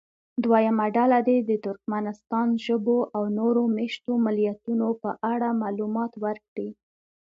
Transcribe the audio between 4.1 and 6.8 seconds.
ملیتونو په اړه معلومات ورکړي.